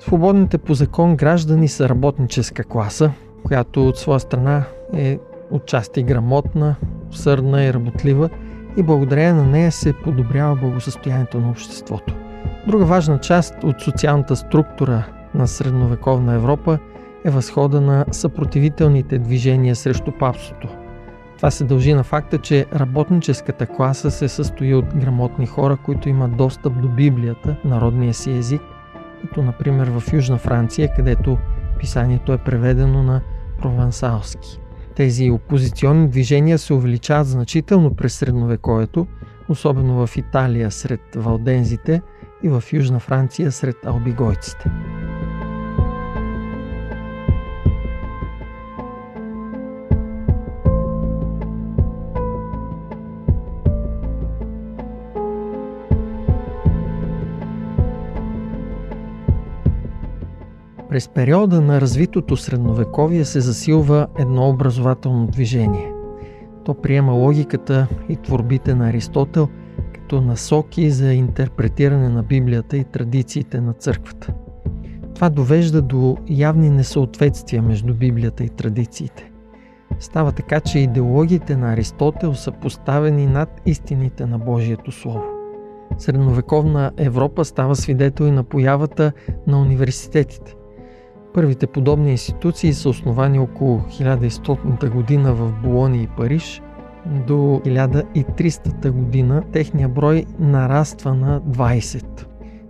Свободните 0.00 0.58
по 0.58 0.74
закон 0.74 1.16
граждани 1.16 1.68
са 1.68 1.88
работническа 1.88 2.64
класа, 2.64 3.12
която 3.44 3.88
от 3.88 3.98
своя 3.98 4.20
страна 4.20 4.64
е 4.94 5.18
отчасти 5.50 6.02
грамотна, 6.02 6.76
усърдна 7.10 7.64
и 7.64 7.72
работлива 7.72 8.30
и 8.76 8.82
благодарение 8.82 9.32
на 9.32 9.46
нея 9.46 9.72
се 9.72 9.92
подобрява 9.92 10.56
благосъстоянието 10.56 11.40
на 11.40 11.50
обществото. 11.50 12.14
Друга 12.66 12.84
важна 12.84 13.20
част 13.20 13.54
от 13.64 13.80
социалната 13.80 14.36
структура 14.36 15.06
на 15.34 15.48
средновековна 15.48 16.34
Европа 16.34 16.78
е 17.24 17.30
възхода 17.30 17.80
на 17.80 18.04
съпротивителните 18.10 19.18
движения 19.18 19.76
срещу 19.76 20.12
папството. 20.18 20.68
Това 21.36 21.50
се 21.50 21.64
дължи 21.64 21.94
на 21.94 22.04
факта, 22.04 22.38
че 22.38 22.66
работническата 22.74 23.66
класа 23.66 24.10
се 24.10 24.28
състои 24.28 24.74
от 24.74 24.94
грамотни 24.94 25.46
хора, 25.46 25.78
които 25.84 26.08
имат 26.08 26.36
достъп 26.36 26.82
до 26.82 26.88
Библията, 26.88 27.56
народния 27.64 28.14
си 28.14 28.30
език, 28.32 28.62
като 29.20 29.42
например 29.42 29.90
в 29.90 30.12
Южна 30.12 30.38
Франция, 30.38 30.94
където 30.96 31.38
писанието 31.78 32.32
е 32.32 32.38
преведено 32.38 33.02
на 33.02 33.20
провансалски. 33.58 34.60
Тези 34.94 35.30
опозиционни 35.30 36.08
движения 36.08 36.58
се 36.58 36.74
увеличават 36.74 37.26
значително 37.26 37.94
през 37.94 38.14
средновековието, 38.14 39.06
особено 39.48 40.06
в 40.06 40.16
Италия 40.16 40.70
сред 40.70 41.00
валдензите 41.16 42.02
и 42.42 42.48
в 42.48 42.64
Южна 42.72 43.00
Франция 43.00 43.52
сред 43.52 43.76
албигойците. 43.86 44.70
През 61.00 61.08
периода 61.08 61.60
на 61.60 61.80
развитото 61.80 62.36
средновековие 62.36 63.24
се 63.24 63.40
засилва 63.40 64.06
едно 64.18 64.48
образователно 64.48 65.26
движение. 65.26 65.92
То 66.64 66.74
приема 66.74 67.12
логиката 67.12 67.86
и 68.08 68.16
творбите 68.16 68.74
на 68.74 68.88
Аристотел 68.88 69.48
като 69.94 70.20
насоки 70.20 70.90
за 70.90 71.12
интерпретиране 71.12 72.08
на 72.08 72.22
Библията 72.22 72.76
и 72.76 72.84
традициите 72.84 73.60
на 73.60 73.72
църквата. 73.72 74.34
Това 75.14 75.30
довежда 75.30 75.82
до 75.82 76.16
явни 76.28 76.70
несъответствия 76.70 77.62
между 77.62 77.94
Библията 77.94 78.44
и 78.44 78.48
традициите. 78.48 79.30
Става 79.98 80.32
така, 80.32 80.60
че 80.60 80.78
идеологиите 80.78 81.56
на 81.56 81.72
Аристотел 81.72 82.34
са 82.34 82.52
поставени 82.52 83.26
над 83.26 83.60
истините 83.66 84.26
на 84.26 84.38
Божието 84.38 84.92
Слово. 84.92 85.24
Средновековна 85.98 86.92
Европа 86.96 87.44
става 87.44 87.76
свидетел 87.76 88.24
и 88.24 88.30
на 88.30 88.44
появата 88.44 89.12
на 89.46 89.60
университетите. 89.60 90.54
Първите 91.34 91.66
подобни 91.66 92.10
институции 92.10 92.72
са 92.72 92.88
основани 92.88 93.38
около 93.38 93.80
1100 93.80 94.90
година 94.90 95.34
в 95.34 95.52
Болония 95.62 96.02
и 96.02 96.06
Париж. 96.06 96.62
До 97.26 97.32
1300 97.34 98.90
година 98.90 99.42
техния 99.52 99.88
брой 99.88 100.24
нараства 100.38 101.14
на 101.14 101.40
20. 101.40 102.26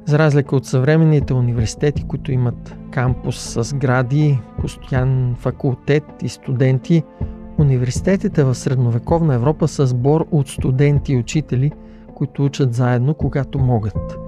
За 0.06 0.18
разлика 0.18 0.56
от 0.56 0.66
съвременните 0.66 1.34
университети, 1.34 2.04
които 2.04 2.32
имат 2.32 2.76
кампус 2.90 3.36
с 3.38 3.64
сгради, 3.64 4.38
постоянен 4.60 5.34
факултет 5.38 6.04
и 6.22 6.28
студенти, 6.28 7.02
университетите 7.58 8.44
в 8.44 8.54
средновековна 8.54 9.34
Европа 9.34 9.68
са 9.68 9.86
сбор 9.86 10.26
от 10.30 10.48
студенти 10.48 11.12
и 11.12 11.16
учители, 11.16 11.72
които 12.14 12.44
учат 12.44 12.74
заедно, 12.74 13.14
когато 13.14 13.58
могат. 13.58 14.18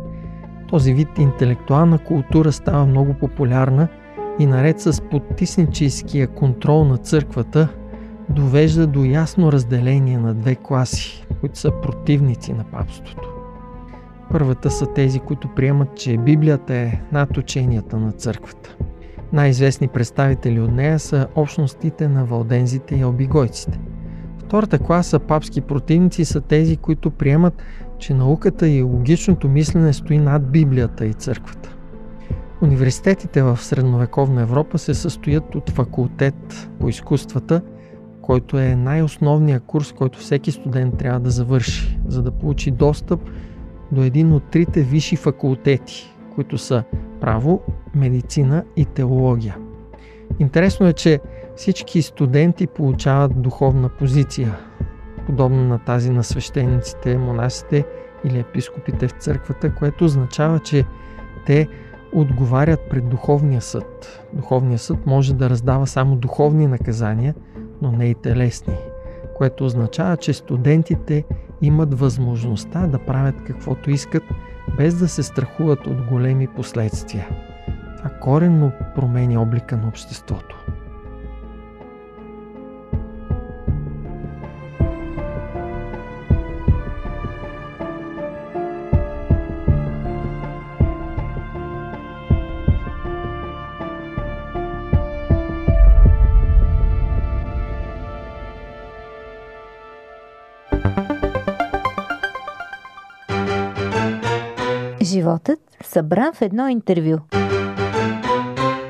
Този 0.69 0.95
вид 0.95 1.09
интелектуална 1.19 1.99
култура 1.99 2.53
става 2.53 2.87
много 2.87 3.15
популярна– 3.15 3.89
и 4.39 4.47
наред 4.47 4.81
с 4.81 5.03
потисническия 5.11 6.29
контрол 6.29 6.85
на 6.85 6.97
църквата 6.97 7.69
довежда 8.29 8.87
до 8.87 9.05
ясно 9.05 9.53
разделение 9.53 10.19
на 10.19 10.35
две 10.35 10.55
класи, 10.55 11.27
които 11.41 11.59
са 11.59 11.71
противници 11.83 12.53
на 12.53 12.65
папството. 12.65 13.29
Първата 14.31 14.71
са 14.71 14.87
тези, 14.87 15.21
които 15.21 15.49
приемат, 15.49 15.97
че 15.97 16.19
Библията 16.19 16.75
е 16.75 17.01
над 17.13 17.37
ученията 17.37 17.97
на 17.97 18.13
църквата. 18.13 18.77
Най-известни 19.33 19.89
представители 19.89 20.61
от 20.61 20.73
нея 20.73 20.99
са 20.99 21.27
общностите 21.35 22.09
на 22.09 22.25
валдензите 22.25 22.97
и 22.97 23.05
обигойците. 23.05 23.81
Втората 24.39 24.79
класа 24.79 25.19
папски 25.19 25.61
противници 25.61 26.25
са 26.25 26.41
тези, 26.41 26.77
които 26.77 27.11
приемат, 27.11 27.63
че 27.99 28.15
науката 28.15 28.69
и 28.69 28.83
логичното 28.83 29.49
мислене 29.49 29.93
стои 29.93 30.19
над 30.19 30.51
Библията 30.51 31.07
и 31.07 31.13
църквата. 31.13 31.77
Университетите 32.63 33.43
в 33.43 33.57
средновековна 33.57 34.43
Европа 34.43 34.79
се 34.79 34.95
състоят 34.95 35.55
от 35.55 35.71
факултет 35.71 36.69
по 36.81 36.89
изкуствата, 36.89 37.63
който 38.23 38.59
е 38.59 38.75
най-основният 38.75 39.65
курс, 39.65 39.93
който 39.93 40.19
всеки 40.19 40.53
студент 40.53 40.99
трябва 40.99 41.21
да 41.21 41.31
завърши, 41.31 41.99
за 42.07 42.23
да 42.23 42.31
получи 42.31 42.71
достъп 42.71 43.21
до 43.93 44.03
един 44.03 44.33
от 44.33 44.51
трите 44.51 44.83
висши 44.83 45.17
факултети, 45.17 46.15
които 46.35 46.59
са 46.59 46.85
право, 47.21 47.63
медицина 47.95 48.65
и 48.77 48.85
теология. 48.85 49.57
Интересно 50.39 50.87
е, 50.87 50.93
че 50.93 51.21
всички 51.57 52.03
студенти 52.03 52.67
получават 52.67 53.43
духовна 53.43 53.89
позиция, 53.89 54.59
подобна 55.27 55.65
на 55.65 55.79
тази 55.79 56.11
на 56.11 56.25
свещениците, 56.25 57.19
монасите 57.19 57.85
или 58.25 58.39
епископите 58.39 59.09
в 59.09 59.13
църквата, 59.13 59.75
което 59.75 60.05
означава, 60.05 60.59
че 60.59 60.85
те 61.47 61.69
отговарят 62.15 62.81
пред 62.91 63.09
Духовния 63.09 63.61
съд. 63.61 64.23
Духовния 64.33 64.79
съд 64.79 65.07
може 65.07 65.35
да 65.35 65.51
раздава 65.51 65.87
само 65.87 66.17
духовни 66.17 66.67
наказания, 66.67 67.35
но 67.83 67.93
не 67.93 68.05
и 68.05 68.15
телесни, 68.15 68.77
което 69.37 69.65
означава, 69.65 70.17
че 70.17 70.33
студентите 70.33 71.25
имат 71.63 71.99
възможността 71.99 72.87
да 72.87 72.99
правят 72.99 73.45
каквото 73.47 73.91
искат, 73.91 74.23
без 74.77 74.95
да 74.95 75.09
се 75.09 75.23
страхуват 75.23 75.87
от 75.87 76.03
големи 76.03 76.47
последствия. 76.47 77.29
Това 77.97 78.11
коренно 78.11 78.73
променя 78.95 79.41
облика 79.41 79.77
на 79.77 79.89
обществото. 79.89 80.67
Животът 105.33 105.61
събран 105.85 106.33
в 106.35 106.43
едно 106.43 106.69
интервю. 106.69 107.19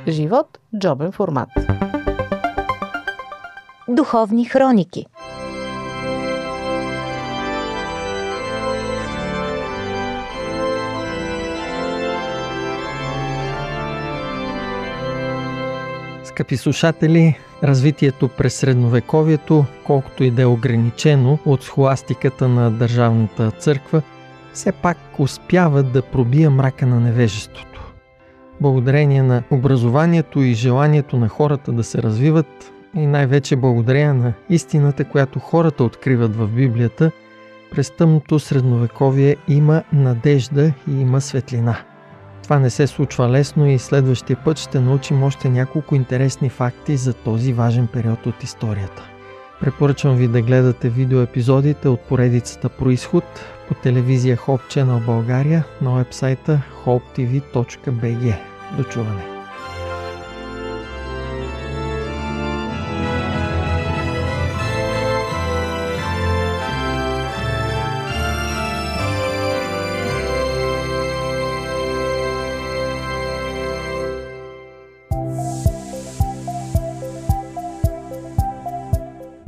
Живот– 0.09 0.59
джобен 0.79 1.13
формат. 1.13 1.49
Духовни 3.89 4.45
хроники. 4.45 5.07
Скъпи 16.25 16.57
слушатели, 16.57 17.39
развитието 17.63 18.29
през 18.29 18.55
средновековието, 18.55 19.65
колкото 19.85 20.25
и 20.25 20.31
да 20.31 20.43
е 20.43 20.47
ограничено 20.47 21.39
от 21.47 21.63
схоластиката 21.63 22.49
на 22.49 22.71
Държавната 22.71 23.51
църква, 23.51 24.03
все 24.53 24.73
пак 24.73 24.99
успява 25.19 25.83
да 25.83 26.03
пробия 26.03 26.51
мрака 26.51 26.87
на 26.87 27.01
невежеството. 27.01 27.93
Благодарение 28.61 29.23
на 29.23 29.43
образованието 29.51 30.41
и 30.41 30.55
желанието 30.55 31.17
на 31.17 31.29
хората 31.29 31.73
да 31.73 31.85
се 31.85 32.03
развиват 32.03 32.73
и 32.97 33.07
най-вече 33.07 33.57
благодарение 33.57 34.13
на 34.13 34.33
истината, 34.51 35.05
която 35.05 35.39
хората 35.39 35.85
откриват 35.85 36.37
в 36.37 36.49
Библията, 36.49 37.11
през 37.71 37.91
тъмното 37.91 38.39
средновековие 38.39 39.37
има 39.49 39.83
надежда 39.93 40.73
и 40.89 41.01
има 41.01 41.21
светлина. 41.21 41.77
Това 42.43 42.59
не 42.59 42.71
се 42.71 42.87
случва 42.87 43.29
лесно 43.29 43.67
и 43.67 43.79
следващия 43.79 44.37
път 44.45 44.59
ще 44.59 44.81
научим 44.81 45.23
още 45.23 45.49
няколко 45.49 45.95
интересни 45.95 46.49
факти 46.49 46.97
за 46.97 47.15
този 47.15 47.53
важен 47.53 47.87
период 47.87 48.27
от 48.27 48.43
историята. 48.43 49.12
Препоръчвам 49.63 50.17
ви 50.17 50.29
да 50.29 50.43
гледате 50.43 50.89
видеоепизодите 50.89 51.89
от 51.89 52.01
поредицата 52.01 52.69
Происход 52.69 53.25
по 53.69 53.75
телевизия 53.75 54.37
Hope 54.37 54.75
Channel 54.75 55.07
България 55.07 55.65
на 55.83 55.95
вебсайта 55.95 56.63
hopetv.bg. 56.85 58.37
До 58.77 58.85
чуване! 58.85 59.32